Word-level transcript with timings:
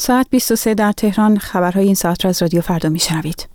ساعت 0.00 0.26
23 0.30 0.74
در 0.74 0.92
تهران 0.92 1.38
خبرهای 1.38 1.84
این 1.84 1.94
ساعت 1.94 2.24
را 2.24 2.28
از 2.28 2.42
رادیو 2.42 2.60
فردا 2.60 2.88
میشنوید. 2.88 3.48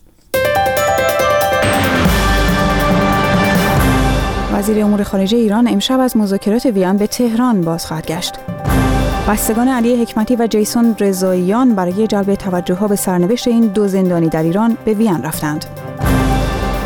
وزیر 4.53 4.83
امور 4.83 5.03
خارجه 5.03 5.37
ایران 5.37 5.67
امشب 5.67 5.99
از 5.99 6.17
مذاکرات 6.17 6.65
وین 6.65 6.97
به 6.97 7.07
تهران 7.07 7.61
باز 7.61 7.85
خواهد 7.85 8.05
گشت. 8.07 8.33
بستگان 9.27 9.67
علی 9.67 10.01
حکمتی 10.01 10.35
و 10.35 10.47
جیسون 10.47 10.95
رضاییان 10.99 11.75
برای 11.75 12.07
جلب 12.07 12.35
توجه 12.35 12.75
ها 12.75 12.87
به 12.87 12.95
سرنوشت 12.95 13.47
این 13.47 13.67
دو 13.67 13.87
زندانی 13.87 14.29
در 14.29 14.43
ایران 14.43 14.77
به 14.85 14.93
وین 14.93 15.23
رفتند. 15.23 15.65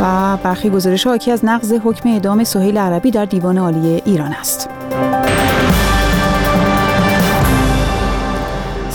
و 0.02 0.38
برخی 0.44 0.70
گزارش 0.70 1.08
ها 1.08 1.18
از 1.34 1.46
نقض 1.46 1.74
حکم 1.74 2.10
اعدام 2.10 2.44
سهیل 2.44 2.78
عربی 2.78 3.12
در 3.12 3.26
دیوان 3.26 3.58
عالی 3.58 4.02
ایران 4.06 4.34
است. 4.34 4.70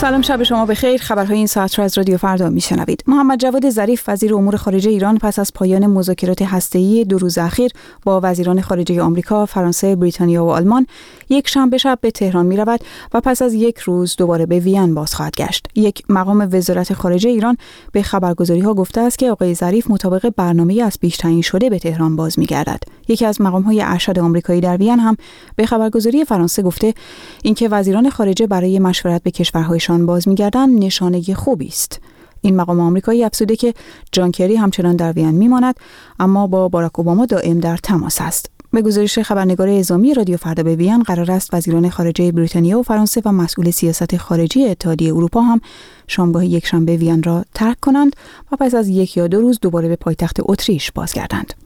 سلام 0.05 0.23
شب 0.23 0.43
شما 0.43 0.67
بخیر 0.67 1.03
خبرهای 1.03 1.37
این 1.37 1.47
ساعت 1.47 1.79
را 1.79 1.85
از 1.85 1.99
رادیو 1.99 2.17
فردا 2.17 2.51
میشنوید 2.51 3.05
محمد 3.07 3.39
جواد 3.39 3.71
ظریف 3.71 4.09
وزیر 4.09 4.35
امور 4.35 4.57
خارجه 4.57 4.91
ایران 4.91 5.19
پس 5.19 5.39
از 5.39 5.53
پایان 5.55 5.87
مذاکرات 5.87 6.43
هسته‌ای 6.43 7.05
دو 7.05 7.19
روز 7.19 7.39
اخیر 7.39 7.71
با 8.03 8.21
وزیران 8.23 8.61
خارجه 8.61 9.03
آمریکا، 9.03 9.47
فرانسه، 9.47 9.97
بریتانیا 9.97 10.45
و 10.45 10.51
آلمان 10.51 10.87
یک 11.29 11.49
شنبه 11.49 11.79
شب 11.79 11.99
به 12.01 12.11
تهران 12.11 12.47
می 12.47 12.57
رود 12.57 12.81
و 13.15 13.21
پس 13.21 13.43
از 13.43 13.55
یک 13.55 13.79
روز 13.79 14.17
دوباره 14.17 14.47
به 14.47 14.59
وین 14.59 14.95
باز 14.95 15.15
خواهد 15.15 15.37
گشت. 15.37 15.67
یک 15.75 16.03
مقام 16.09 16.49
وزارت 16.53 16.93
خارجه 16.93 17.31
ایران 17.31 17.57
به 17.93 18.03
خبرگزاری 18.03 18.61
ها 18.61 18.75
گفته 18.75 19.01
است 19.01 19.19
که 19.19 19.31
آقای 19.31 19.55
ظریف 19.55 19.91
مطابق 19.91 20.31
برنامه 20.37 20.83
از 20.83 21.01
پیش 21.01 21.17
تعیین 21.17 21.43
شده 21.43 21.71
به 21.71 21.79
تهران 21.79 22.17
باز 22.17 22.39
می 22.39 22.47
گردد. 22.47 22.81
یکی 23.09 23.27
از 23.27 23.41
مقام 23.41 23.63
های 23.63 23.83
ارشد 23.83 24.19
آمریکایی 24.19 24.61
در 24.61 24.77
وین 24.77 24.99
هم 24.99 25.17
به 25.57 25.67
خبرگزاری 25.67 26.25
فرانسه 26.25 26.63
گفته 26.63 26.95
اینکه 27.43 27.69
وزیران 27.69 28.11
خارجه 28.11 28.47
برای 28.47 28.79
مشورت 28.79 29.23
به 29.23 29.31
کشورهایشان 29.31 29.94
باز 29.99 30.29
میگردند 30.29 30.85
نشانه 30.85 31.35
خوبی 31.35 31.67
است. 31.67 32.01
این 32.41 32.57
مقام 32.57 32.81
آمریکایی 32.81 33.25
افزوده 33.25 33.57
که 33.57 33.75
جان 34.13 34.33
کری 34.33 34.57
همچنان 34.57 34.97
در 34.97 35.13
وین 35.13 35.31
میماند 35.31 35.75
اما 36.19 36.47
با 36.47 36.69
باراک 36.69 36.99
اوباما 36.99 37.27
دائم 37.27 37.61
در 37.61 37.77
تماس 37.77 38.21
است. 38.21 38.51
به 38.73 38.83
گزارش 38.83 39.19
خبرنگار 39.19 39.69
اعزامی 39.69 40.15
رادیو 40.15 40.37
فردا 40.37 40.63
به 40.63 40.77
وین 40.77 41.03
قرار 41.03 41.31
است 41.31 41.55
وزیران 41.55 41.91
خارجه 41.91 42.33
بریتانیا 42.33 42.79
و 42.79 42.83
فرانسه 42.83 43.23
و 43.25 43.33
مسئول 43.33 43.71
سیاست 43.71 44.17
خارجی 44.17 44.67
اتحادیه 44.67 45.15
اروپا 45.15 45.41
هم 45.41 45.61
شامگاه 46.09 46.47
یکشنبه 46.47 46.97
وین 46.97 47.23
را 47.23 47.45
ترک 47.55 47.81
کنند 47.81 48.17
و 48.53 48.57
پس 48.57 48.75
از 48.75 48.89
یک 48.89 49.17
یا 49.17 49.27
دو 49.27 49.41
روز 49.41 49.59
دوباره 49.61 49.89
به 49.89 49.97
پایتخت 49.97 50.37
اتریش 50.43 50.93
بازگردند. 50.93 51.64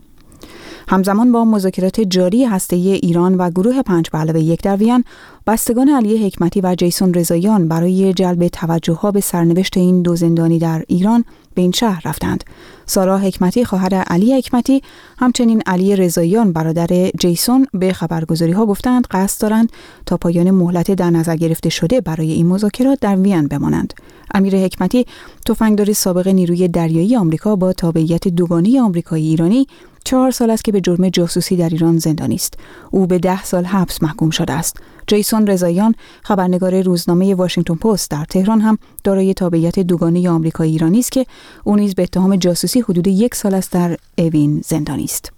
همزمان 0.91 1.33
با 1.33 1.45
مذاکرات 1.45 2.01
جاری 2.01 2.45
هسته 2.45 2.77
ایران 2.77 3.35
و 3.35 3.51
گروه 3.51 3.83
پنج 3.83 4.11
به 4.11 4.43
یک 4.43 4.63
در 4.63 4.77
وین 4.77 5.05
بستگان 5.47 5.89
علی 5.89 6.27
حکمتی 6.27 6.61
و 6.61 6.75
جیسون 6.75 7.15
رضاییان 7.15 7.69
برای 7.69 8.13
جلب 8.13 8.49
توجه 8.49 8.93
ها 8.93 9.11
به 9.11 9.21
سرنوشت 9.21 9.77
این 9.77 10.03
دو 10.03 10.17
زندانی 10.17 10.59
در 10.59 10.85
ایران 10.89 11.25
به 11.55 11.63
این 11.63 11.73
شهر 11.73 12.03
رفتند. 12.05 12.45
سارا 12.87 13.19
حکمتی 13.19 13.65
خواهر 13.65 13.95
علی 13.95 14.39
حکمتی 14.39 14.83
همچنین 15.19 15.63
علی 15.67 15.97
رضاییان 15.97 16.53
برادر 16.53 17.11
جیسون 17.21 17.67
به 17.75 17.93
خبرگزاری 17.93 18.53
ها 18.53 18.67
گفتند 18.67 19.07
قصد 19.11 19.43
دارند 19.43 19.73
تا 20.07 20.17
پایان 20.17 20.51
مهلت 20.51 20.91
در 20.91 21.11
نظر 21.11 21.37
گرفته 21.37 21.69
شده 21.69 22.01
برای 22.01 22.33
این 22.33 22.47
مذاکرات 22.47 23.01
در 23.01 23.17
وین 23.17 23.49
بمانند. 23.49 23.95
امیر 24.35 24.57
حکمتی 24.57 25.07
تفنگدار 25.47 25.93
سابق 25.93 26.29
نیروی 26.29 26.69
دریایی 26.69 27.17
آمریکا 27.17 27.57
با 27.57 27.73
تابعیت 27.73 28.29
دوگانه 28.29 28.81
آمریکایی 28.81 29.29
ایرانی 29.29 29.67
چهار 30.05 30.31
سال 30.31 30.51
است 30.51 30.65
که 30.65 30.73
به 30.73 30.81
جرم 30.81 31.09
جاسوسی 31.09 31.57
در 31.57 31.69
ایران 31.69 31.99
زندانی 31.99 32.35
است 32.35 32.55
او 32.91 33.07
به 33.07 33.19
ده 33.19 33.45
سال 33.45 33.65
حبس 33.65 34.03
محکوم 34.03 34.31
شده 34.31 34.53
است 34.53 34.77
جیسون 35.07 35.47
رضاییان 35.47 35.95
خبرنگار 36.23 36.83
روزنامه 36.83 37.35
واشنگتن 37.35 37.75
پست 37.75 38.11
در 38.11 38.25
تهران 38.25 38.61
هم 38.61 38.79
دارای 39.05 39.35
تابعیت 39.35 39.79
دوگانه 39.79 40.31
آمریکایی 40.31 40.73
ایرانی 40.73 40.99
است 40.99 41.13
که 41.13 41.27
او 41.65 41.77
نیز 41.77 41.95
به 41.95 42.03
اتهام 42.03 42.37
جاسوسی 42.37 42.81
حدود 42.81 43.07
یک 43.07 43.35
سال 43.35 43.55
است 43.55 43.73
در 43.73 43.97
اوین 44.19 44.63
زندانی 44.67 45.05
است 45.05 45.33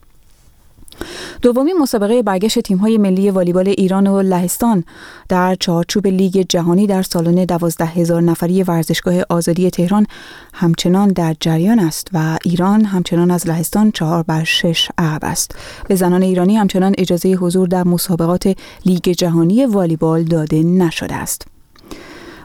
دومی 1.43 1.73
مسابقه 1.73 2.23
برگشت 2.23 2.59
تیم‌های 2.59 2.99
ملی 2.99 3.31
والیبال 3.31 3.69
ایران 3.69 4.07
و 4.07 4.23
لهستان 4.23 4.85
در 5.29 5.55
چارچوب 5.61 6.07
لیگ 6.07 6.47
جهانی 6.49 6.87
در 6.87 7.03
سالن 7.03 7.45
دوازده 7.45 7.85
هزار 7.85 8.23
نفری 8.23 8.63
ورزشگاه 8.63 9.15
آزادی 9.29 9.71
تهران 9.71 10.07
همچنان 10.55 11.09
در 11.09 11.37
جریان 11.41 11.79
است 11.79 12.09
و 12.13 12.39
ایران 12.45 12.85
همچنان 12.85 13.31
از 13.31 13.47
لهستان 13.47 13.91
چهار 13.91 14.23
بر 14.23 14.45
شش 14.45 14.89
عقب 14.99 15.25
است. 15.25 15.55
به 15.89 15.95
زنان 15.95 16.23
ایرانی 16.23 16.57
همچنان 16.57 16.95
اجازه 16.99 17.33
حضور 17.33 17.69
در 17.69 17.85
مسابقات 17.85 18.57
لیگ 18.87 19.03
جهانی 19.03 19.67
والیبال 19.67 20.23
داده 20.25 20.63
نشده 20.63 21.15
است. 21.15 21.50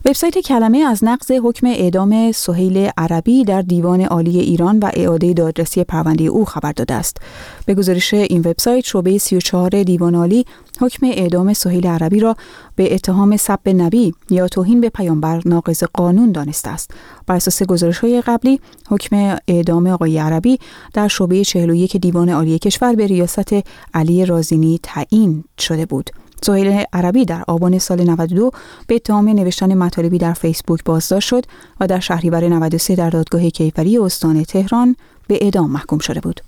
وبسایت 0.08 0.38
کلمه 0.38 0.78
از 0.78 1.04
نقض 1.04 1.32
حکم 1.32 1.68
اعدام 1.68 2.32
سهیل 2.32 2.90
عربی 2.98 3.44
در 3.44 3.62
دیوان 3.62 4.02
عالی 4.02 4.40
ایران 4.40 4.80
و 4.80 4.92
اعاده 4.94 5.34
دادرسی 5.34 5.84
پرونده 5.84 6.24
او 6.24 6.46
خبر 6.46 6.72
داده 6.72 6.94
است. 6.94 7.18
به 7.66 7.76
گزارش 7.76 8.14
این 8.14 8.40
وبسایت 8.40 8.86
شعبه 8.86 9.18
34 9.18 9.84
دیوان 9.84 10.16
عالی 10.16 10.46
حکم 10.82 11.06
اعدام 11.06 11.54
سهیل 11.54 11.88
عربی 11.88 12.20
را 12.20 12.36
به 12.76 12.94
اتهام 12.94 13.38
سب 13.38 13.70
نبی 13.70 14.14
یا 14.30 14.48
توهین 14.48 14.82
به 14.82 14.90
پیامبر 14.90 15.42
ناقض 15.46 15.84
قانون 15.84 16.32
دانسته 16.32 16.70
است. 16.70 16.92
بر 17.28 17.36
اساس 17.36 17.64
گزارش 17.64 18.00
های 18.00 18.22
قبلی 18.22 18.60
حکم 18.90 19.38
اعدام 19.48 19.88
آقای 19.88 20.18
عربی 20.18 20.60
در 20.94 21.08
شعبه 21.08 21.44
41 21.44 21.98
دیوان 21.98 22.30
عالی 22.30 22.60
کشور 22.60 22.96
به 22.96 23.08
ریاست 23.08 23.54
علی 23.94 24.26
رازینی 24.26 24.80
تعیین 24.84 25.44
شده 25.60 25.86
بود. 25.86 26.10
سهیل 26.42 26.84
عربی 26.94 27.26
در 27.26 27.44
آبان 27.48 27.80
سال 27.80 28.10
92 28.10 28.52
به 28.88 28.96
اتهام 28.96 29.30
نوشتن 29.30 29.74
مطالبی 29.74 30.18
در 30.18 30.34
فیسبوک 30.34 30.84
بازداشت 30.84 31.30
شد 31.30 31.46
و 31.80 31.88
در 31.88 32.00
شهریور 32.00 32.48
93 32.48 32.96
در 32.96 33.10
دادگاه 33.10 33.50
کیفری 33.50 33.98
استان 33.98 34.44
تهران 34.44 34.96
به 35.28 35.38
اعدام 35.42 35.72
محکوم 35.72 36.00
شده 36.00 36.20
بود. 36.20 36.42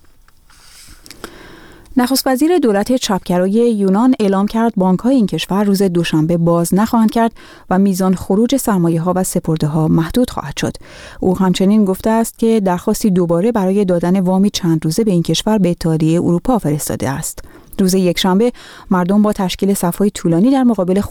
نخست 2.00 2.28
وزیر 2.28 2.58
دولت 2.58 2.96
چپگرای 2.96 3.52
یونان 3.52 4.16
اعلام 4.20 4.47
کرد 4.47 4.74
بانک 4.76 5.00
های 5.00 5.16
این 5.16 5.28
کشور 5.28 5.64
روز 5.64 5.81
دوشنبه 5.81 6.38
باز 6.38 6.74
نخواهند 6.74 7.12
کرد 7.12 7.31
و 7.70 7.80
میزان 7.80 8.16
خروج 8.16 8.56
سرمایه 8.56 9.02
ها 9.02 9.14
و 9.16 9.24
سپرده 9.24 9.68
ها 9.68 9.88
محدود 9.88 10.30
خواهد 10.30 10.58
شد. 10.58 10.78
او 11.20 11.38
همچنین 11.38 11.86
گفته 11.86 12.09
است 12.09 12.40
که 12.40 12.59
درخواستی 12.59 13.09
دوباره 13.09 13.52
برای 13.52 13.86
دادن 13.86 14.20
وامی 14.20 14.50
چند 14.50 14.86
روزه 14.86 15.03
به 15.03 15.12
این 15.12 15.24
کشور 15.24 15.58
به 15.58 15.70
اتحادیه 15.70 16.22
اروپا 16.22 16.58
فرستاده 16.58 17.09
است. 17.09 17.40
روز 17.82 17.94
یکشنبه 17.94 18.52
مردم 18.92 19.22
با 19.22 19.34
تشکیل 19.34 19.74
صفهای 19.74 20.10
طولانی 20.10 20.52
در 20.52 20.64
مقابل 20.64 21.02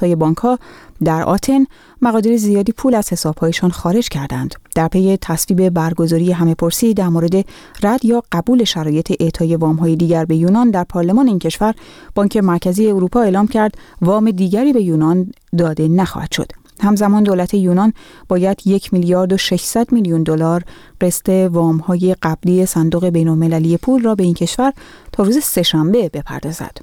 های 0.00 0.14
بانک 0.14 0.36
ها 0.36 0.58
در 1.04 1.22
آتن 1.22 1.64
مقادیر 2.02 2.36
زیادی 2.36 2.72
پول 2.72 2.94
از 2.94 3.12
حسابهایشان 3.12 3.70
خارج 3.70 4.08
کردند. 4.08 4.54
در 4.74 4.88
پی 4.88 5.18
تصویب 5.20 5.68
برگزاری 5.68 6.32
همه 6.32 6.54
پرسی 6.54 6.94
در 6.94 7.08
مورد 7.08 7.44
رد 7.82 8.04
یا 8.04 8.22
قبول 8.32 8.64
شرایط 8.64 9.12
اعطای 9.20 9.54
های 9.54 9.96
دیگر 9.96 10.24
به 10.24 10.36
یونان 10.36 10.70
در 10.70 10.84
پارلمان 10.84 11.28
این 11.28 11.38
کشور، 11.38 11.74
بانک 12.14 12.36
مرکزی 12.36 12.86
اروپا 12.90 13.20
اعلام 13.20 13.46
کرد 13.46 13.74
وام 14.00 14.30
دیگری 14.30 14.72
به 14.72 14.82
یونان 14.82 15.32
داده 15.58 15.88
نخواهد 15.88 16.32
شد. 16.32 16.59
همزمان 16.80 17.22
دولت 17.22 17.54
یونان 17.54 17.92
باید 18.28 18.66
یک 18.66 18.92
میلیارد 18.92 19.32
و 19.32 19.36
600 19.36 19.92
میلیون 19.92 20.22
دلار 20.22 20.62
قسط 21.00 21.28
وام 21.52 21.76
های 21.76 22.16
قبلی 22.22 22.66
صندوق 22.66 23.06
بین 23.06 23.76
پول 23.76 24.02
را 24.02 24.14
به 24.14 24.24
این 24.24 24.34
کشور 24.34 24.72
تا 25.12 25.22
روز 25.22 25.38
سهشنبه 25.38 26.08
بپردازد. 26.08 26.76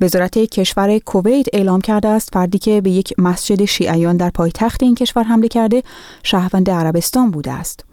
وزارت 0.00 0.38
کشور 0.38 0.98
کویت 0.98 1.46
اعلام 1.52 1.80
کرده 1.80 2.08
است 2.08 2.28
فردی 2.32 2.58
که 2.58 2.80
به 2.80 2.90
یک 2.90 3.14
مسجد 3.18 3.64
شیعیان 3.64 4.16
در 4.16 4.30
پایتخت 4.30 4.82
این 4.82 4.94
کشور 4.94 5.22
حمله 5.22 5.48
کرده 5.48 5.82
شهروند 6.22 6.70
عربستان 6.70 7.30
بوده 7.30 7.52
است. 7.52 7.89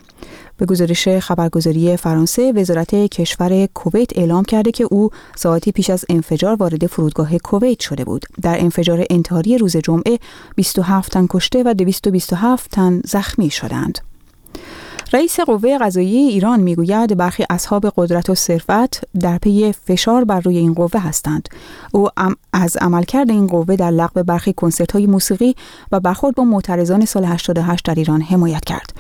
به 0.58 0.66
گزارش 0.66 1.08
خبرگزاری 1.08 1.98
فرانسه 1.98 2.52
وزارت 2.52 2.96
کشور 2.96 3.66
کویت 3.66 4.18
اعلام 4.18 4.46
کرده 4.46 4.72
که 4.72 4.88
او 4.92 5.10
ساعتی 5.36 5.72
پیش 5.72 5.90
از 5.90 6.06
انفجار 6.10 6.56
وارد 6.56 6.88
فرودگاه 6.88 7.38
کویت 7.38 7.80
شده 7.80 8.04
بود. 8.04 8.26
در 8.42 8.60
انفجار 8.60 9.06
انتحاری 9.10 9.58
روز 9.58 9.78
جمعه 9.78 10.20
27 10.56 11.12
تن 11.12 11.28
کشته 11.30 11.64
و 11.66 11.74
227 11.74 12.72
تن 12.72 13.02
زخمی 13.06 13.50
شدند. 13.50 14.00
رئیس 15.14 15.40
قوه 15.40 15.78
قضایی 15.78 16.18
ایران 16.18 16.60
می‌گوید 16.60 17.18
برخی 17.18 17.46
اصحاب 17.50 17.94
قدرت 17.96 18.30
و 18.30 18.36
ثروت 18.36 19.02
در 19.20 19.38
پی 19.38 19.72
فشار 19.72 20.24
بر 20.24 20.40
روی 20.40 20.58
این 20.58 20.74
قوه 20.74 21.00
هستند. 21.00 21.50
او 21.92 22.10
از 22.54 22.78
عملکرد 22.78 23.30
این 23.30 23.48
قوه 23.48 23.76
در 23.76 23.92
لغو 23.92 24.24
برخی 24.24 24.54
کنسرت 24.54 24.92
های 24.92 25.06
موسیقی 25.08 25.56
و 25.92 26.00
برخورد 26.00 26.36
با 26.36 26.44
معترضان 26.44 27.06
سال 27.06 27.26
88 27.26 27.86
در 27.86 27.96
ایران 27.96 28.22
حمایت 28.22 28.66
کرد. 28.66 28.94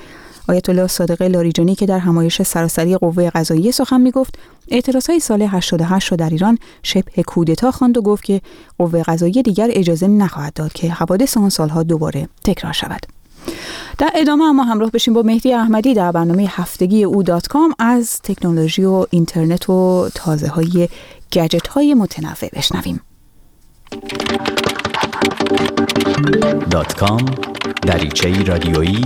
آیت 0.48 0.70
الله 0.70 0.88
صادق 0.88 1.22
لاریجانی 1.22 1.76
که 1.76 1.86
در 1.86 2.00
همایش 2.00 2.42
سراسری 2.42 2.98
قوه 2.98 3.30
قضاییه 3.30 3.72
سخن 3.72 4.02
می‌گفت 4.02 4.38
های 5.10 5.20
سال 5.20 5.42
88 5.42 6.12
را 6.12 6.16
در 6.16 6.30
ایران 6.30 6.58
شبه 6.84 7.24
کودتا 7.24 7.72
خواند 7.72 7.98
و 7.98 8.02
گفت 8.02 8.24
که 8.24 8.42
قوه 8.78 9.04
قضاییه 9.04 9.42
دیگر 9.42 9.68
اجازه 9.72 10.08
نخواهد 10.08 10.54
داد 10.54 10.74
که 10.74 10.92
حوادث 10.92 11.38
آن 11.38 11.50
سالها 11.50 11.84
دوباره 11.84 12.30
تکرار 12.44 12.74
شود 12.74 13.06
در 13.98 14.12
ادامه 14.16 14.44
اما 14.44 14.64
همراه 14.64 14.92
بشیم 14.92 15.14
با 15.14 15.22
مهدی 15.22 15.54
احمدی 15.54 15.94
در 15.94 16.12
برنامه 16.12 16.48
هفتگی 16.50 17.04
او 17.04 17.24
دات 17.24 17.48
کام 17.48 17.74
از 17.80 18.22
تکنولوژی 18.22 18.84
و 18.84 19.06
اینترنت 19.10 19.70
و 19.70 20.10
تازه 20.16 20.48
های 20.48 20.90
گجت 21.32 21.68
های 21.68 21.94
متنوع 21.94 22.50
بشنویم. 22.54 23.02
دات 26.72 26.94
کام 26.94 27.26
دریچه 27.82 28.44
رادیویی 28.44 29.06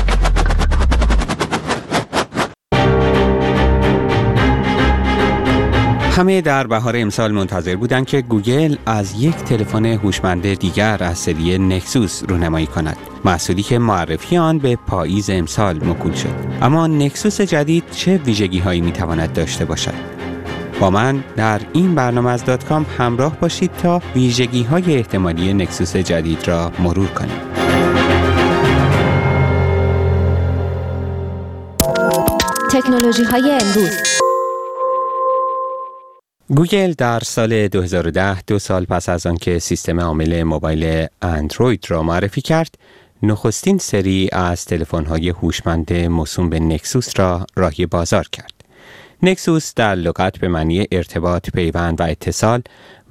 همه 6.11 6.41
در 6.41 6.67
بهار 6.67 6.95
امسال 6.97 7.31
منتظر 7.31 7.75
بودند 7.75 8.05
که 8.05 8.21
گوگل 8.21 8.75
از 8.85 9.21
یک 9.21 9.35
تلفن 9.35 9.85
هوشمند 9.85 10.53
دیگر 10.53 10.97
از 11.03 11.17
سری 11.17 11.57
نکسوس 11.57 12.23
رونمایی 12.27 12.67
کند. 12.67 12.97
محصولی 13.25 13.63
که 13.63 13.79
معرفی 13.79 14.37
آن 14.37 14.59
به 14.59 14.75
پاییز 14.75 15.29
امسال 15.29 15.85
مکول 15.85 16.13
شد. 16.13 16.35
اما 16.61 16.87
Nexus 16.87 17.41
جدید 17.41 17.83
چه 17.91 18.17
ویژگی 18.17 18.59
هایی 18.59 18.81
می 18.81 18.91
تواند 18.91 19.33
داشته 19.33 19.65
باشد؟ 19.65 19.93
با 20.79 20.89
من 20.89 21.23
در 21.35 21.61
این 21.73 21.95
برنامه 21.95 22.29
از 22.29 22.45
دات 22.45 22.65
کام 22.65 22.85
همراه 22.97 23.37
باشید 23.39 23.71
تا 23.71 24.01
ویژگی 24.15 24.63
های 24.63 24.95
احتمالی 24.95 25.53
Nexus 25.53 25.95
جدید 25.95 26.47
را 26.47 26.71
مرور 26.79 27.07
کنیم. 27.07 27.41
تکنولوژی 32.71 33.23
های 33.23 33.51
امروز. 33.51 34.30
گوگل 36.55 36.93
در 36.97 37.19
سال 37.19 37.67
2010 37.67 38.41
دو 38.41 38.59
سال 38.59 38.85
پس 38.85 39.09
از 39.09 39.25
آنکه 39.25 39.59
سیستم 39.59 39.99
عامل 39.99 40.43
موبایل 40.43 41.07
اندروید 41.21 41.85
را 41.87 42.03
معرفی 42.03 42.41
کرد 42.41 42.75
نخستین 43.23 43.77
سری 43.77 44.29
از 44.31 44.65
تلفن‌های 44.65 45.29
هوشمند 45.29 45.93
موسوم 45.93 46.49
به 46.49 46.59
Nexus 46.59 47.19
را 47.19 47.47
راهی 47.55 47.85
بازار 47.85 48.27
کرد 48.31 48.53
Nexus 49.23 49.73
در 49.75 49.95
لغت 49.95 50.37
به 50.39 50.47
معنی 50.47 50.87
ارتباط 50.91 51.49
پیوند 51.49 52.01
و 52.01 52.03
اتصال 52.03 52.61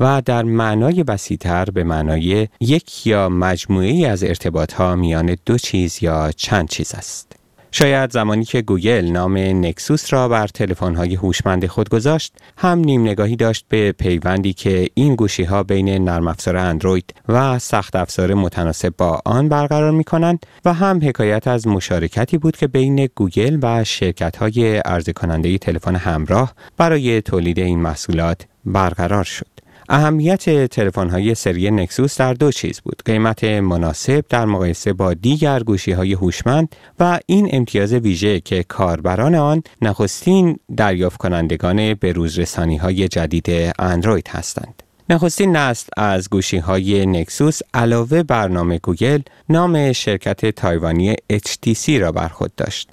و 0.01 0.23
در 0.25 0.43
معنای 0.43 1.03
وسیعتر 1.03 1.65
به 1.65 1.85
معنای 1.85 2.49
یک 2.61 3.07
یا 3.07 3.29
مجموعه 3.29 4.09
از 4.09 4.25
ارتباط 4.25 4.73
ها 4.73 4.97
میان 4.97 5.37
دو 5.47 5.59
چیز 5.59 6.03
یا 6.03 6.33
چند 6.37 6.69
چیز 6.69 6.95
است. 6.95 7.40
شاید 7.73 8.13
زمانی 8.13 8.45
که 8.45 8.63
گوگل 8.63 9.05
نام 9.13 9.39
Nexus 9.39 10.13
را 10.13 10.29
بر 10.29 10.47
تلفن‌های 10.47 11.15
هوشمند 11.15 11.67
خود 11.67 11.89
گذاشت 11.89 12.35
هم 12.57 12.79
نیم 12.79 13.03
نگاهی 13.03 13.37
داشت 13.37 13.65
به 13.69 13.93
پیوندی 13.93 14.53
که 14.53 14.89
این 14.95 15.15
گوشی 15.15 15.45
ها 15.45 15.63
بین 15.63 15.89
نرم 15.89 16.29
افزار 16.29 16.57
اندروید 16.57 17.15
و 17.29 17.59
سخت 17.59 17.97
افزار 17.97 18.35
متناسب 18.35 18.95
با 18.99 19.21
آن 19.25 19.49
برقرار 19.49 19.91
می 19.91 20.05
کنند 20.05 20.47
و 20.65 20.73
هم 20.73 21.01
حکایت 21.03 21.49
از 21.49 21.67
مشارکتی 21.67 22.39
بود 22.39 22.57
که 22.57 22.67
بین 22.67 23.09
گوگل 23.15 23.59
و 23.63 23.85
شرکت 23.85 24.37
های 24.37 24.77
عرضه 24.77 25.13
تلفن 25.61 25.97
همراه 25.97 26.55
برای 26.77 27.23
تولید 27.23 27.59
این 27.59 27.81
محصولات 27.81 28.47
برقرار 28.65 29.25
شد. 29.25 29.60
اهمیت 29.93 30.67
تلفن 30.67 31.11
های 31.11 31.35
سری 31.35 31.71
نکسوس 31.71 32.19
در 32.19 32.35
دو 32.35 32.53
چیز 32.53 32.81
بود. 32.81 33.03
قیمت 33.05 33.45
مناسب 33.45 34.25
در 34.29 34.45
مقایسه 34.45 34.93
با 34.93 35.15
دیگر 35.15 35.61
گوشی 35.61 35.93
های 35.93 36.13
هوشمند 36.13 36.77
و 37.01 37.19
این 37.27 37.49
امتیاز 37.53 37.93
ویژه 37.93 38.41
که 38.41 38.63
کاربران 38.63 39.35
آن 39.35 39.63
نخستین 39.83 40.59
دریافت 40.77 41.17
کنندگان 41.17 41.95
به 41.95 42.13
روزرسانی 42.13 42.77
های 42.77 43.09
جدید 43.09 43.75
اندروید 43.79 44.29
هستند. 44.29 44.83
نخستین 45.11 45.57
نسل 45.57 45.89
از 45.97 46.31
گوشی 46.31 46.59
های 46.59 47.07
نکسوس 47.07 47.61
علاوه 47.75 48.23
برنامه 48.23 48.79
گوگل 48.79 49.21
نام 49.49 49.93
شرکت 49.93 50.51
تایوانی 50.51 51.15
HTC 51.33 51.89
را 51.89 52.13
بر 52.13 52.29
خود 52.29 52.55
داشت. 52.55 52.91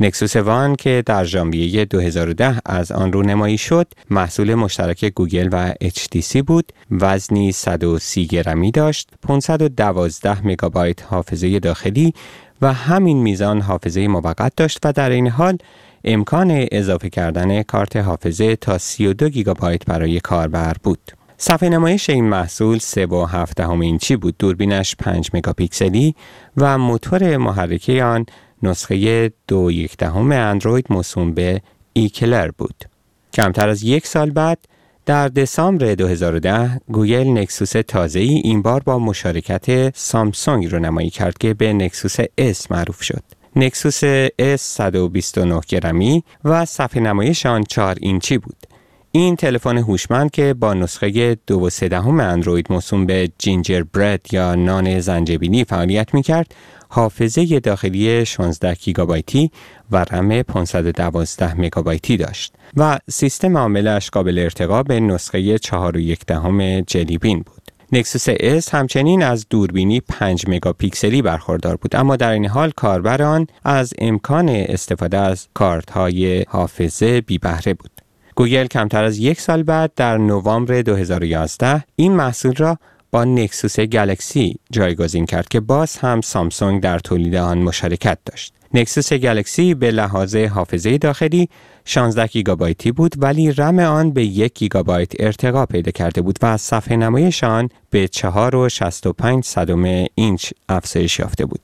Nexus 0.00 0.36
One 0.36 0.76
که 0.76 1.02
در 1.06 1.24
ژانویه 1.24 1.84
2010 1.84 2.60
از 2.66 2.92
آن 2.92 3.12
رونمایی 3.12 3.58
شد 3.58 3.86
محصول 4.10 4.54
مشترک 4.54 5.04
گوگل 5.04 5.48
و 5.52 5.74
HTC 5.84 6.36
بود 6.36 6.72
وزنی 6.90 7.52
130 7.52 8.26
گرمی 8.26 8.70
داشت 8.70 9.10
512 9.22 10.46
مگابایت 10.46 11.02
حافظه 11.02 11.58
داخلی 11.58 12.14
و 12.62 12.72
همین 12.72 13.22
میزان 13.22 13.60
حافظه 13.60 14.08
موقت 14.08 14.52
داشت 14.56 14.78
و 14.84 14.92
در 14.92 15.10
این 15.10 15.28
حال 15.28 15.58
امکان 16.04 16.66
اضافه 16.72 17.10
کردن 17.10 17.62
کارت 17.62 17.96
حافظه 17.96 18.56
تا 18.56 18.78
32 18.78 19.28
گیگابایت 19.28 19.84
برای 19.84 20.20
کاربر 20.20 20.76
بود. 20.82 21.19
صفحه 21.42 21.68
نمایش 21.68 22.10
این 22.10 22.24
محصول 22.24 22.78
3.7 22.78 23.60
اینچی 23.60 24.16
بود 24.16 24.34
دوربینش 24.38 24.96
5 24.96 25.30
مگاپیکسلی 25.34 26.14
و 26.56 26.78
موتور 26.78 27.36
محرکه 27.36 28.04
آن 28.04 28.26
نسخه 28.62 29.32
دو 29.48 29.70
یک 29.70 29.96
دهم 29.96 30.32
اندروید 30.32 30.86
موسوم 30.90 31.32
به 31.32 31.62
Eclair 31.92 32.50
بود. 32.58 32.84
کمتر 33.32 33.68
از 33.68 33.82
یک 33.82 34.06
سال 34.06 34.30
بعد 34.30 34.58
در 35.06 35.28
دسامبر 35.28 35.94
2010 35.94 36.80
گوگل 36.88 37.28
Nexus 37.28 37.72
تازه 37.72 38.20
ای 38.20 38.34
این 38.44 38.62
بار 38.62 38.80
با 38.80 38.98
مشارکت 38.98 39.96
سامسونگ 39.96 40.72
رونمایی 40.72 41.10
کرد 41.10 41.38
که 41.38 41.54
به 41.54 41.72
Nexus 41.72 42.20
S 42.20 42.70
معروف 42.70 43.02
شد. 43.02 43.22
Nexus 43.56 44.04
S 44.40 44.60
129 44.60 45.60
گرمی 45.68 46.24
و 46.44 46.64
صفحه 46.64 47.02
نمایش 47.02 47.46
آن 47.46 47.64
4 47.64 47.96
اینچی 48.00 48.38
بود. 48.38 48.69
این 49.12 49.36
تلفن 49.36 49.78
هوشمند 49.78 50.30
که 50.30 50.54
با 50.54 50.74
نسخه 50.74 51.36
دو 51.46 51.60
و 51.60 51.70
دهم 51.88 52.20
اندروید 52.20 52.66
موسوم 52.70 53.06
به 53.06 53.30
Gingerbread 53.38 54.26
یا 54.32 54.54
نان 54.54 55.00
زنجبیلی 55.00 55.64
فعالیت 55.64 56.14
می 56.14 56.22
کرد 56.22 56.54
حافظه 56.88 57.60
داخلی 57.60 58.26
16 58.26 58.74
گیگابایتی 58.74 59.50
و 59.90 60.04
رم 60.10 60.42
512 60.42 61.60
مگابایتی 61.60 62.16
داشت 62.16 62.54
و 62.76 62.98
سیستم 63.10 63.56
عاملش 63.56 64.10
قابل 64.10 64.38
ارتقا 64.38 64.82
به 64.82 65.00
نسخه 65.00 65.58
4 65.58 65.96
و 65.96 66.00
یک 66.00 66.26
دهم 66.26 66.80
Jelly 66.80 67.12
Bean 67.12 67.38
بود. 67.38 67.62
Nexus 67.92 68.30
S 68.30 68.68
همچنین 68.74 69.22
از 69.22 69.46
دوربینی 69.50 70.00
5 70.00 70.44
مگاپیکسلی 70.48 71.22
برخوردار 71.22 71.76
بود 71.76 71.96
اما 71.96 72.16
در 72.16 72.30
این 72.32 72.46
حال 72.46 72.70
کاربر 72.70 73.22
آن 73.22 73.46
از 73.64 73.94
امکان 73.98 74.48
استفاده 74.48 75.18
از 75.18 75.48
کارت 75.54 75.90
های 75.90 76.44
حافظه 76.48 77.20
بی 77.20 77.38
بهره 77.38 77.74
بود. 77.74 77.99
گوگل 78.40 78.66
کمتر 78.66 79.04
از 79.04 79.18
یک 79.18 79.40
سال 79.40 79.62
بعد 79.62 79.92
در 79.96 80.18
نوامبر 80.18 80.82
2011 80.82 81.84
این 81.96 82.12
محصول 82.12 82.54
را 82.54 82.78
با 83.10 83.24
Nexus 83.24 83.80
Galaxy 83.80 84.56
جایگزین 84.70 85.26
کرد 85.26 85.48
که 85.48 85.60
باز 85.60 85.96
هم 85.96 86.20
سامسونگ 86.20 86.82
در 86.82 86.98
تولید 86.98 87.34
آن 87.34 87.58
مشارکت 87.58 88.18
داشت. 88.24 88.52
Nexus 88.74 89.12
Galaxy 89.12 89.74
به 89.74 89.90
لحاظ 89.90 90.36
حافظه 90.36 90.98
داخلی 90.98 91.48
16 91.84 92.26
گیگابایتی 92.26 92.92
بود 92.92 93.14
ولی 93.18 93.52
رم 93.52 93.78
آن 93.78 94.10
به 94.10 94.24
1 94.24 94.54
گیگابایت 94.54 95.12
ارتقا 95.18 95.66
پیدا 95.66 95.90
کرده 95.90 96.22
بود 96.22 96.38
و 96.42 96.46
از 96.46 96.60
صفحه 96.60 96.96
نمایش 96.96 97.44
آن 97.44 97.68
به 97.90 98.06
4.65 98.06 99.40
صدم 99.44 100.06
اینچ 100.14 100.50
افزایش 100.68 101.18
یافته 101.18 101.44
بود. 101.44 101.60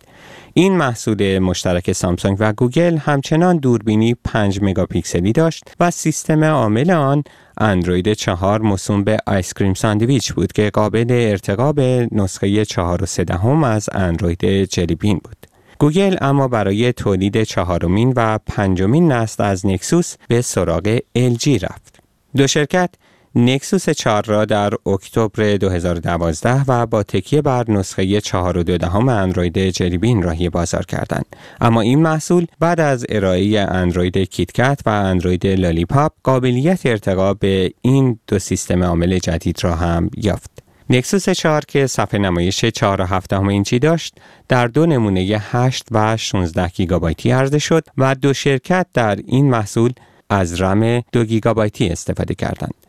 این 0.58 0.76
محصول 0.76 1.38
مشترک 1.38 1.92
سامسونگ 1.92 2.36
و 2.40 2.52
گوگل 2.52 2.96
همچنان 2.96 3.56
دوربینی 3.56 4.14
5 4.24 4.58
مگاپیکسلی 4.62 5.32
داشت 5.32 5.64
و 5.80 5.90
سیستم 5.90 6.44
عامل 6.44 6.90
آن 6.90 7.24
اندروید 7.58 8.12
4 8.12 8.62
موسوم 8.62 9.04
به 9.04 9.18
Ice 9.26 9.44
Cream 9.44 9.74
Sandwich 9.74 10.32
بود 10.32 10.52
که 10.52 10.70
قابل 10.70 11.06
ارتقا 11.10 11.72
به 11.72 12.08
نسخه 12.12 12.64
4 12.64 13.02
و 13.02 13.06
3 13.06 13.24
دهم 13.34 13.64
از 13.64 13.88
اندروید 13.92 14.64
Jelly 14.64 14.95
Bean 14.95 15.20
بود. 15.24 15.36
گوگل 15.78 16.16
اما 16.20 16.48
برای 16.48 16.92
تولید 16.92 17.42
چهارمین 17.42 18.12
و 18.16 18.38
پنجمین 18.46 19.12
نسل 19.12 19.42
از 19.44 19.66
Nexus 19.66 20.14
به 20.28 20.42
سراغ 20.42 20.98
LG 21.18 21.48
رفت. 21.48 22.00
دو 22.36 22.46
شرکت 22.46 22.90
Nexus 23.38 23.88
4 23.88 24.24
را 24.24 24.44
در 24.44 24.70
اکتبر 24.86 25.56
2012 25.56 26.64
و 26.68 26.86
با 26.86 27.02
تکیه 27.02 27.42
بر 27.42 27.70
نسخه 27.70 28.20
4 28.20 28.58
و 28.58 28.62
دهم 28.62 29.08
اندروید 29.08 29.58
Jelly 29.58 29.94
Bean 29.94 30.22
راهی 30.22 30.48
بازار 30.48 30.84
کردند 30.86 31.36
اما 31.60 31.80
این 31.80 32.02
محصول 32.02 32.46
بعد 32.60 32.80
از 32.80 33.06
ارائه 33.08 33.60
اندروید 33.60 34.18
KitKat 34.18 34.80
و 34.86 34.90
اندروید 34.90 35.46
Lollipop 35.46 36.12
قابلیت 36.22 36.86
ارتقا 36.86 37.34
به 37.34 37.72
این 37.80 38.18
دو 38.26 38.38
سیستم 38.38 38.82
عامل 38.82 39.18
جدید 39.18 39.64
را 39.64 39.74
هم 39.74 40.10
یافت 40.16 40.50
نکسوس 40.90 41.28
4 41.28 41.62
که 41.68 41.86
صفحه 41.86 42.20
نمایش 42.20 42.64
4 42.64 43.00
و 43.00 43.04
7 43.04 43.32
اینچی 43.32 43.78
داشت 43.78 44.14
در 44.48 44.66
دو 44.66 44.86
نمونه 44.86 45.20
8 45.40 45.86
و 45.90 46.16
16 46.16 46.68
گیگابایتی 46.68 47.30
عرضه 47.30 47.58
شد 47.58 47.84
و 47.98 48.14
دو 48.14 48.32
شرکت 48.32 48.86
در 48.94 49.18
این 49.26 49.50
محصول 49.50 49.92
از 50.30 50.60
رم 50.60 51.00
2 51.00 51.24
گیگابایتی 51.24 51.88
استفاده 51.88 52.34
کردند. 52.34 52.85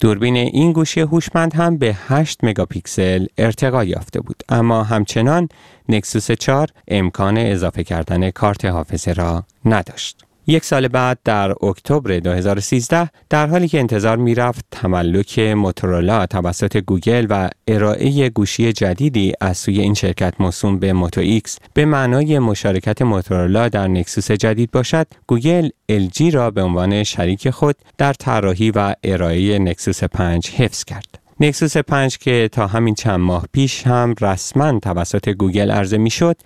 دوربین 0.00 0.36
این 0.36 0.72
گوشی 0.72 1.00
هوشمند 1.00 1.54
هم 1.54 1.78
به 1.78 1.96
8 2.08 2.38
مگاپیکسل 2.44 3.26
ارتقا 3.38 3.84
یافته 3.84 4.20
بود 4.20 4.42
اما 4.48 4.82
همچنان 4.82 5.48
نکسوس 5.88 6.30
4 6.30 6.68
امکان 6.88 7.38
اضافه 7.38 7.84
کردن 7.84 8.30
کارت 8.30 8.64
حافظه 8.64 9.12
را 9.12 9.44
نداشت. 9.64 10.29
یک 10.50 10.64
سال 10.64 10.88
بعد 10.88 11.18
در 11.24 11.64
اکتبر 11.64 12.18
2013 12.18 13.10
در 13.30 13.46
حالی 13.46 13.68
که 13.68 13.78
انتظار 13.80 14.16
می‌رفت 14.16 14.64
تملک 14.70 15.38
موتورولا 15.38 16.26
توسط 16.26 16.76
گوگل 16.76 17.26
و 17.30 17.50
ارائه 17.68 18.28
گوشی 18.28 18.72
جدیدی 18.72 19.32
از 19.40 19.58
سوی 19.58 19.80
این 19.80 19.94
شرکت 19.94 20.34
موسوم 20.38 20.78
به 20.78 20.92
موتو 20.92 21.20
ایکس 21.20 21.58
به 21.74 21.84
معنای 21.84 22.38
مشارکت 22.38 23.02
موتورولا 23.02 23.68
در 23.68 23.88
نکسوس 23.88 24.30
جدید 24.30 24.70
باشد 24.70 25.06
گوگل 25.26 25.68
LG 25.92 26.34
را 26.34 26.50
به 26.50 26.62
عنوان 26.62 27.02
شریک 27.02 27.50
خود 27.50 27.76
در 27.98 28.12
طراحی 28.12 28.70
و 28.70 28.94
ارائه 29.04 29.58
نکسوس 29.58 30.04
5 30.04 30.50
حفظ 30.50 30.84
کرد. 30.84 31.18
نکسوس 31.40 31.76
5 31.76 32.18
که 32.18 32.48
تا 32.52 32.66
همین 32.66 32.94
چند 32.94 33.20
ماه 33.20 33.46
پیش 33.52 33.86
هم 33.86 34.14
رسما 34.20 34.78
توسط 34.78 35.28
گوگل 35.28 35.70
عرضه 35.70 35.98
می‌شد 35.98 36.36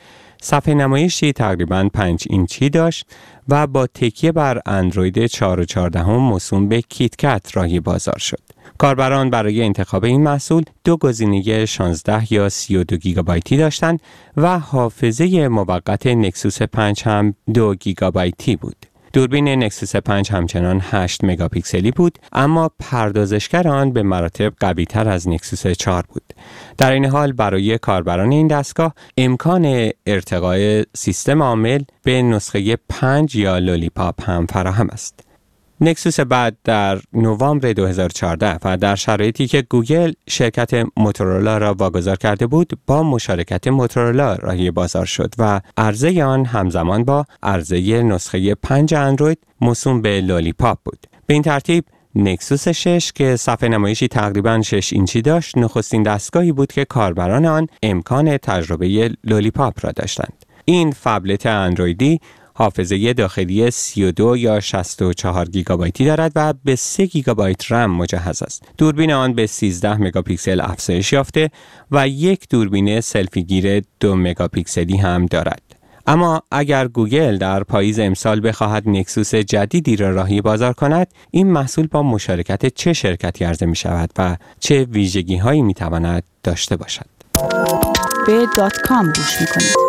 صفحه 0.44 0.74
نمایشی 0.74 1.32
تقریبا 1.32 1.88
5 1.94 2.24
اینچی 2.30 2.70
داشت 2.70 3.06
و 3.48 3.66
با 3.66 3.86
تکیه 3.86 4.32
بر 4.32 4.60
اندروید 4.66 5.26
4 5.26 5.60
و 5.60 5.64
4 5.64 5.98
دهم 5.98 6.16
موسوم 6.16 6.68
به 6.68 6.82
کیتکت 6.82 7.50
راهی 7.54 7.80
بازار 7.80 8.18
شد. 8.18 8.40
کاربران 8.78 9.30
برای 9.30 9.62
انتخاب 9.62 10.04
این 10.04 10.22
محصول 10.22 10.64
دو 10.84 10.96
گزینه 10.96 11.64
16 11.64 12.32
یا 12.32 12.48
32 12.48 12.96
گیگابایتی 12.96 13.56
داشتند 13.56 14.00
و 14.36 14.58
حافظه 14.58 15.48
موقت 15.48 16.06
نکسوس 16.06 16.62
5 16.62 17.02
هم 17.02 17.34
2 17.54 17.74
گیگابایتی 17.74 18.56
بود. 18.56 18.76
دوربین 19.14 19.48
نکسوس 19.48 19.96
5 19.96 20.32
همچنان 20.32 20.80
8 20.82 21.24
مگاپیکسلی 21.24 21.90
بود 21.90 22.18
اما 22.32 22.70
پردازشگر 22.78 23.68
آن 23.68 23.92
به 23.92 24.02
مراتب 24.02 24.52
قوی 24.60 24.84
تر 24.84 25.08
از 25.08 25.28
نکسوس 25.28 25.66
4 25.66 26.04
بود. 26.08 26.22
در 26.78 26.92
این 26.92 27.04
حال 27.04 27.32
برای 27.32 27.78
کاربران 27.78 28.32
این 28.32 28.46
دستگاه 28.46 28.94
امکان 29.16 29.90
ارتقای 30.06 30.84
سیستم 30.96 31.42
عامل 31.42 31.82
به 32.02 32.22
نسخه 32.22 32.78
5 32.88 33.36
یا 33.36 33.58
لولیپاپ 33.58 34.30
هم 34.30 34.46
فراهم 34.46 34.88
است. 34.90 35.33
نکسوس 35.84 36.20
بعد 36.20 36.56
در 36.64 37.00
نوامبر 37.12 37.72
2014 37.72 38.58
و 38.64 38.76
در 38.76 38.94
شرایطی 38.94 39.46
که 39.46 39.62
گوگل 39.62 40.12
شرکت 40.28 40.86
موتورولا 40.96 41.58
را 41.58 41.74
واگذار 41.74 42.16
کرده 42.16 42.46
بود 42.46 42.78
با 42.86 43.02
مشارکت 43.02 43.68
موتورولا 43.68 44.34
راهی 44.34 44.70
بازار 44.70 45.04
شد 45.04 45.34
و 45.38 45.60
عرضه 45.76 46.24
آن 46.24 46.44
همزمان 46.44 47.04
با 47.04 47.24
عرضه 47.42 48.02
نسخه 48.02 48.54
5 48.54 48.94
اندروید 48.94 49.38
موسوم 49.60 50.02
به 50.02 50.20
لولیپاپ 50.20 50.78
بود. 50.84 51.06
به 51.26 51.34
این 51.34 51.42
ترتیب 51.42 51.84
نکسوس 52.14 52.68
6 52.68 53.12
که 53.12 53.36
صفحه 53.36 53.68
نمایشی 53.68 54.08
تقریبا 54.08 54.62
6 54.62 54.92
اینچی 54.92 55.22
داشت 55.22 55.58
نخستین 55.58 56.02
دستگاهی 56.02 56.52
بود 56.52 56.72
که 56.72 56.84
کاربران 56.84 57.46
آن 57.46 57.66
امکان 57.82 58.36
تجربه 58.36 59.10
لولیپاپ 59.24 59.86
را 59.86 59.92
داشتند. 59.92 60.44
این 60.64 60.90
فبلت 60.90 61.46
اندرویدی 61.46 62.20
حافظه 62.54 63.12
داخلی 63.12 63.70
32 63.70 64.36
یا 64.36 64.60
64 64.60 65.48
گیگابایتی 65.48 66.04
دارد 66.04 66.32
و 66.36 66.54
به 66.64 66.76
3 66.76 67.06
گیگابایت 67.06 67.72
رم 67.72 67.90
مجهز 67.90 68.42
است. 68.42 68.62
دوربین 68.78 69.12
آن 69.12 69.32
به 69.32 69.46
13 69.46 69.96
مگاپیکسل 69.96 70.60
افزایش 70.60 71.12
یافته 71.12 71.50
و 71.90 72.08
یک 72.08 72.48
دوربین 72.48 73.00
سلفی 73.00 73.42
گیر 73.42 73.82
2 74.00 74.16
مگاپیکسلی 74.16 74.96
هم 74.96 75.26
دارد. 75.26 75.62
اما 76.06 76.42
اگر 76.50 76.88
گوگل 76.88 77.38
در 77.38 77.62
پاییز 77.62 77.98
امسال 77.98 78.48
بخواهد 78.48 78.88
نکسوس 78.88 79.34
جدیدی 79.34 79.96
را 79.96 80.10
راهی 80.10 80.40
بازار 80.40 80.72
کند 80.72 81.06
این 81.30 81.52
محصول 81.52 81.86
با 81.86 82.02
مشارکت 82.02 82.66
چه 82.66 82.92
شرکتی 82.92 83.44
عرضه 83.44 83.66
می 83.66 83.76
شود 83.76 84.10
و 84.18 84.36
چه 84.60 84.84
ویژگی 84.84 85.36
هایی 85.36 85.62
می 85.62 85.74
تواند 85.74 86.22
داشته 86.42 86.76
باشد 86.76 87.06
به 88.26 88.46
دات 88.56 88.76
کام 88.80 89.06
گوش 89.06 89.40
می 89.40 89.46
کنید. 89.46 89.83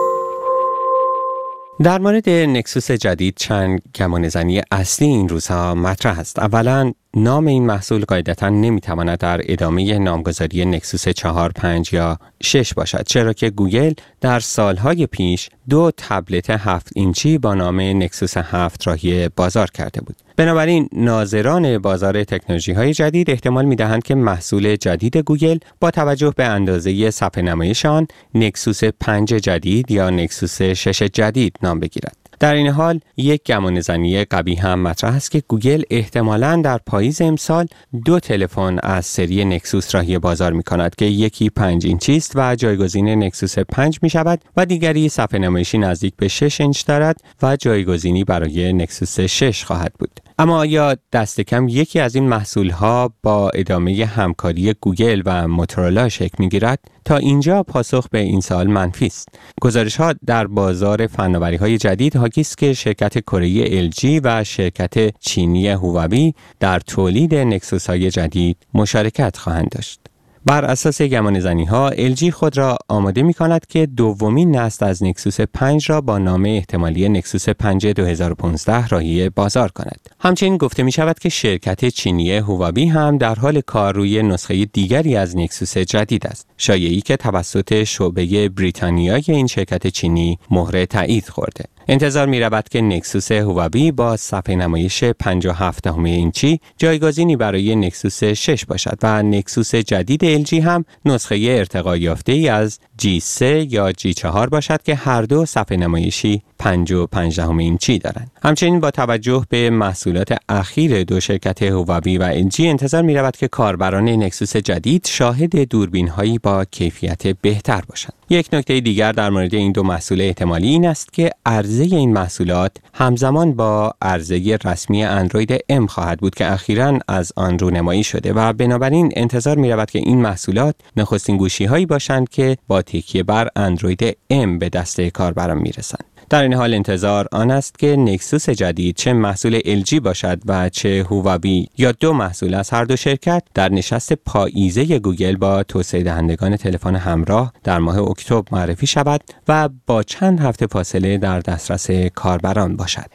در 1.84 2.00
مورد 2.00 2.30
نکسوس 2.30 2.92
جدید 2.92 3.34
چند 3.38 3.82
گمانه‌زنی 3.96 4.62
اصلی 4.72 5.08
این 5.08 5.30
روزها 5.30 5.76
مطرح 5.76 6.20
است. 6.20 6.40
اولا 6.40 6.94
نام 7.18 7.48
این 7.48 7.66
محصول 7.66 8.06
قاعدتا 8.06 8.50
نمی‌تواند 8.50 9.18
در 9.18 9.42
ادامه 9.44 9.98
نامگذاری 9.98 10.66
نکسوس 10.66 11.08
4, 11.08 11.52
5 11.52 11.94
یا 11.94 12.20
6 12.44 12.74
باشد 12.74 13.04
چرا 13.04 13.34
که 13.34 13.50
گوگل 13.50 13.94
در 14.22 14.40
سالهای 14.40 15.06
پیش 15.06 15.50
دو 15.70 15.92
تبلت 15.98 16.50
7 16.50 16.90
اینچی 16.96 17.38
با 17.38 17.54
نام 17.54 17.80
نکسوس 17.82 18.38
7 18.38 18.88
راهی 18.88 19.30
بازار 19.30 19.68
کرده 19.68 20.02
بود. 20.02 20.16
بنابراین 20.38 20.90
ناظران 20.94 21.78
بازار 21.78 22.24
تکنولوژی 22.24 22.72
های 22.72 22.94
جدید 22.94 23.30
احتمال 23.30 23.66
می 23.66 23.76
دهند 23.76 24.04
که 24.04 24.16
محصول 24.16 24.76
جدید 24.76 25.18
گوگل 25.18 25.58
با 25.80 25.92
توجه 25.92 26.34
به 26.38 26.46
اندازه 26.46 27.12
صفحه 27.12 27.44
نمایش 27.44 27.86
آن 27.86 28.08
نکسوس 28.34 28.84
5 28.84 29.34
جدید 29.34 29.92
یا 29.92 30.10
نکسوس 30.10 30.62
6 30.62 31.04
جدید 31.04 31.58
نام 31.64 31.80
بگیرد. 31.80 32.25
در 32.40 32.54
این 32.54 32.68
حال 32.68 33.00
یک 33.18 33.44
گمان 33.44 33.80
زنی 33.80 34.26
هم 34.60 34.80
مطرح 34.80 35.16
است 35.16 35.32
که 35.32 35.44
گوگل 35.48 35.82
احتمالا 35.90 36.62
در 36.64 36.78
پاییز 36.78 37.22
امسال 37.22 37.68
دو 38.06 38.20
تلفن 38.20 38.80
از 38.84 39.06
سری 39.06 39.46
نکسوس 39.46 39.96
راهی 39.96 40.20
بازار 40.20 40.54
می 40.54 40.64
کند 40.64 40.96
که 40.96 41.06
یکی 41.06 41.50
5 41.50 41.86
اینچی 41.86 42.18
است 42.18 42.32
و 42.36 42.56
جایگزین 42.56 43.24
نکسوس 43.24 43.60
5 43.60 44.00
می 44.02 44.10
شود 44.10 44.42
و 44.58 44.66
دیگری 44.66 45.10
صفحه 45.10 45.40
نمایشی 45.40 45.78
نزدیک 45.78 46.14
به 46.18 46.28
6 46.28 46.62
اینچ 46.62 46.86
دارد 46.86 47.22
و 47.42 47.56
جایگزینی 47.56 48.24
برای 48.24 48.74
نکسوس 48.74 49.20
6 49.20 49.64
خواهد 49.64 49.94
بود. 50.00 50.25
اما 50.38 50.58
آیا 50.58 50.96
دست 51.12 51.42
کم 51.42 51.68
یکی 51.68 52.00
از 52.00 52.16
این 52.16 52.28
محصول 52.28 52.70
ها 52.70 53.14
با 53.24 53.50
ادامه 53.50 54.06
همکاری 54.06 54.74
گوگل 54.82 55.22
و 55.26 55.48
موتورولا 55.48 56.10
شکل 56.10 56.36
می 56.40 56.50
گیرد؟ 56.50 56.80
تا 57.06 57.18
اینجا 57.18 57.64
پاسخ 57.64 58.10
به 58.10 58.20
این 58.20 58.42
سال 58.42 58.68
منفی 58.68 59.06
است. 59.06 59.30
گزارش 59.62 59.96
ها 59.96 60.14
در 60.26 60.48
بازار 60.48 61.08
فناوری 61.08 61.56
های 61.56 61.78
جدید 61.78 62.16
حاکی 62.16 62.42
است 62.42 62.58
که 62.58 62.74
شرکت 62.74 63.20
کره 63.20 63.90
LG 63.90 64.22
و 64.24 64.44
شرکت 64.44 65.20
چینی 65.20 65.68
هواوی 65.68 66.34
در 66.60 66.80
تولید 66.80 67.36
نکسوس 67.36 67.88
های 67.90 68.12
جدید 68.12 68.58
مشارکت 68.74 69.38
خواهند 69.38 69.70
داشت. 69.70 70.05
بر 70.46 70.66
اساس 70.66 71.02
گمان 71.02 71.40
زنی 71.40 71.66
ها 71.66 71.92
LG 71.92 72.30
خود 72.30 72.58
را 72.58 72.78
آماده 72.88 73.24
می 73.24 73.34
کند 73.34 73.66
که 73.68 73.86
دومین 73.86 74.56
نسل 74.56 74.86
از 74.86 75.04
نکسوس 75.04 75.42
5 75.42 75.90
را 75.90 76.02
با 76.02 76.18
نام 76.18 76.46
احتمالی 76.46 77.10
نکسوس 77.10 77.50
5 77.50 77.88
2015 77.88 78.88
راهی 78.88 79.30
بازار 79.30 79.72
کند. 79.72 80.10
همچنین 80.20 80.58
گفته 80.58 80.84
می 80.84 80.92
شود 80.92 81.20
که 81.20 81.30
شرکت 81.30 81.86
چینی 81.86 82.32
هواوی 82.32 82.86
هم 82.86 83.18
در 83.18 83.36
حال 83.36 83.62
کار 83.62 83.96
روی 83.96 84.24
نسخه 84.24 84.66
دیگری 84.66 85.16
از 85.16 85.38
نکسوس 85.38 85.78
جدید 85.78 86.28
است. 86.28 86.48
شایعی 86.58 87.02
که 87.02 87.18
توسط 87.18 87.84
شعبه 87.84 88.50
بریتانیای 88.50 89.24
این 89.28 89.48
شرکت 89.48 89.88
چینی 89.88 90.40
مهر 90.52 90.86
تایید 90.86 91.30
خورده. 91.30 91.66
انتظار 91.88 92.28
می 92.28 92.40
رود 92.40 92.70
که 92.70 92.82
نکسوس 92.82 93.32
هواوی 93.32 93.92
با 93.92 94.18
صفحه 94.18 94.56
نمایش 94.56 95.04
57 95.04 95.88
اینچی 95.88 96.60
جایگزینی 96.78 97.36
برای 97.36 97.76
نکسوس 97.76 98.24
6 98.24 98.66
باشد 98.66 98.98
و 99.04 99.24
نکسوس 99.24 99.76
جدید 99.76 100.46
LG 100.46 100.54
هم 100.54 100.86
نسخه 101.06 101.36
ارتقا 101.50 101.98
یافته 101.98 102.32
ای 102.32 102.50
از 102.50 102.80
G3 103.02 103.42
یا 103.42 103.92
G4 103.92 104.50
باشد 104.50 104.84
که 104.84 104.96
هر 104.96 105.22
دو 105.22 105.46
صفحه 105.46 105.78
نمایشی 105.78 106.42
5 106.60 106.92
و 106.92 107.08
5 107.08 107.40
اینچی 107.40 108.00
دارند. 108.00 108.32
همچنین 108.44 108.80
با 108.80 108.92
توجه 108.92 109.46
به 109.50 109.70
محصولات 109.70 110.38
اخیر 110.50 111.04
دو 111.04 111.20
شرکت 111.20 111.64
هواوی 111.64 112.18
و 112.18 112.50
LG 112.50 112.60
انتظار 112.60 113.02
می 113.02 113.16
رود 113.16 113.38
که 113.38 113.48
کاربران 113.48 114.10
نکسوس 114.10 114.58
جدید 114.58 115.08
شاهد 115.08 115.70
دوربین 115.70 116.08
هایی 116.08 116.40
با 116.40 116.66
کیفیت 116.66 117.28
بهتر 117.28 117.82
باشند. 117.90 118.14
یک 118.30 118.50
نکته 118.54 118.80
دیگر 118.80 119.12
در 119.12 119.30
مورد 119.30 119.56
این 119.56 119.72
دو 119.72 119.84
محصول 119.84 120.22
احتمالی 120.22 120.68
این 120.68 120.88
است 120.88 121.14
که 121.14 121.32
عرضه 121.46 121.84
این 121.84 122.14
محصولات 122.14 122.72
همزمان 122.94 123.54
با 123.54 123.94
عرضه 124.02 124.58
رسمی 124.66 125.04
اندروید 125.04 125.56
M 125.56 125.86
خواهد 125.90 126.20
بود 126.20 126.36
که 126.36 126.52
اخیرا 126.52 127.00
از 127.08 127.34
آن 127.36 127.60
رونمایی 127.60 128.04
شده 128.04 128.34
و 128.34 128.54
بنابراین 128.54 129.12
انتظار 129.16 129.58
می 129.58 129.72
رود 129.72 129.92
که 129.92 130.00
این 130.00 130.22
محصولات 130.22 130.76
نخستین 130.98 131.38
گوشی 131.38 131.66
هایی 131.66 131.86
باشند 131.86 132.30
که 132.30 132.58
با 132.68 132.82
تکیه 132.82 133.24
بر 133.24 133.50
اندروید 133.56 134.12
M 134.12 134.60
به 134.60 134.70
دست 134.70 135.02
کاربران 135.02 135.58
می 135.58 135.72
رسند. 135.72 136.15
در 136.30 136.42
این 136.42 136.54
حال 136.54 136.74
انتظار 136.74 137.28
آن 137.32 137.52
است 137.52 137.80
که 137.80 137.96
نکسوس 137.96 138.50
جدید 138.50 138.96
چه 138.96 139.14
محصول 139.14 139.60
LG 139.60 139.94
باشد 139.94 140.40
و 140.46 140.70
چه 140.70 141.06
هواوی 141.10 141.68
یا 141.78 141.92
دو 141.92 142.14
محصول 142.14 142.54
از 142.54 142.70
هر 142.70 142.84
دو 142.84 142.96
شرکت 142.96 143.44
در 143.54 143.70
نشست 143.70 144.14
پاییزه 144.14 145.00
گوگل 145.00 145.36
با 145.36 145.64
توسعه 145.64 146.04
دهندگان 146.04 146.58
تلفن 146.58 146.96
همراه 146.96 147.54
در 147.64 147.80
ماه 147.80 147.98
اکتبر 147.98 148.44
معرفی 148.52 148.88
شود 148.88 149.22
و 149.48 149.70
با 149.88 150.04
چند 150.04 150.40
هفته 150.40 150.68
فاصله 150.68 151.18
در 151.18 151.40
دسترس 151.40 151.92
کاربران 152.16 152.76
باشد. 152.76 153.10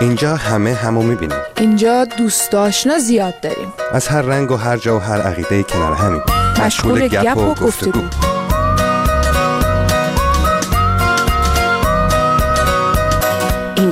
اینجا 0.00 0.36
همه 0.36 0.74
همو 0.74 1.02
می‌بینیم. 1.02 1.38
اینجا 1.60 2.04
دوست 2.04 2.54
آشنا 2.54 2.98
زیاد 2.98 3.40
داریم. 3.40 3.72
از 3.92 4.08
هر 4.08 4.22
رنگ 4.22 4.50
و 4.50 4.56
هر 4.56 4.76
جا 4.76 4.96
و 4.96 4.98
هر 4.98 5.20
عقیده 5.20 5.62
کنار 5.62 5.92
همین. 5.92 6.22
مشغول 6.60 7.08
گپ 7.08 7.38
و 7.38 7.54
گفتگو. 7.54 8.33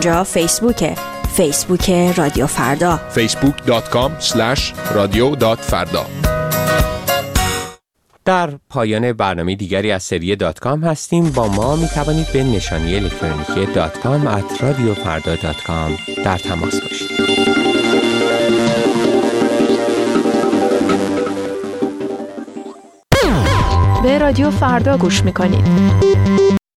اینجا 0.05 0.25
فیسبوکه. 0.25 0.95
فیسبوک 1.37 1.91
رادیو 1.91 2.47
فردا. 2.47 3.01
facebook.com 3.15 4.11
slash 4.21 4.61
radio 4.95 5.55
فردا 5.55 6.07
در 8.25 8.51
پایان 8.71 9.13
برنامه 9.13 9.55
دیگری 9.55 9.93
از 9.93 10.03
سری 10.03 10.37
دات 10.37 10.59
کام 10.59 10.85
هستیم. 10.85 11.31
با 11.31 11.49
ما 11.49 11.77
می 11.77 11.89
توانید 11.89 12.33
به 12.33 12.45
نشانی 12.45 12.95
الکترونیکی 12.95 13.73
دات 13.75 13.99
کام 13.99 14.27
at 14.27 14.63
رادیو 14.63 14.95
فردا 14.95 15.37
dot 15.37 15.63
com 15.63 15.99
در 16.25 16.39
تماس 16.39 16.81
باشید. 16.81 17.11
به 24.03 24.19
رادیو 24.19 24.51
فردا 24.51 24.97
گوش 24.97 25.25
می 25.25 25.33
کنید 25.33 26.62